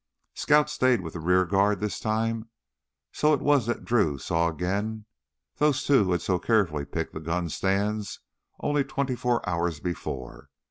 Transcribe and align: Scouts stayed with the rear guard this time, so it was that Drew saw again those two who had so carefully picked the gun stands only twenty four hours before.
Scouts 0.33 0.71
stayed 0.73 1.01
with 1.01 1.13
the 1.13 1.19
rear 1.19 1.45
guard 1.45 1.79
this 1.79 1.99
time, 1.99 2.49
so 3.11 3.35
it 3.35 3.39
was 3.39 3.67
that 3.67 3.85
Drew 3.85 4.17
saw 4.17 4.47
again 4.47 5.05
those 5.57 5.83
two 5.83 6.05
who 6.05 6.11
had 6.13 6.23
so 6.23 6.39
carefully 6.39 6.85
picked 6.85 7.13
the 7.13 7.19
gun 7.19 7.49
stands 7.49 8.19
only 8.59 8.83
twenty 8.83 9.15
four 9.15 9.47
hours 9.47 9.79
before. 9.79 10.49